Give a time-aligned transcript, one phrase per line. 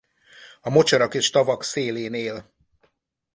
[0.61, 2.53] A mocsarak és tavak szélén él.